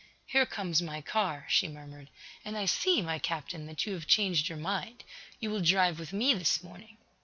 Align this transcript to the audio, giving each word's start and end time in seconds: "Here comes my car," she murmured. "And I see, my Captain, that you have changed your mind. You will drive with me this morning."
"Here 0.25 0.47
comes 0.47 0.81
my 0.81 0.99
car," 0.99 1.45
she 1.47 1.67
murmured. 1.67 2.09
"And 2.43 2.57
I 2.57 2.65
see, 2.65 3.03
my 3.03 3.19
Captain, 3.19 3.67
that 3.67 3.85
you 3.85 3.93
have 3.93 4.07
changed 4.07 4.49
your 4.49 4.57
mind. 4.57 5.03
You 5.39 5.51
will 5.51 5.61
drive 5.61 5.99
with 5.99 6.11
me 6.11 6.33
this 6.33 6.63
morning." 6.63 6.97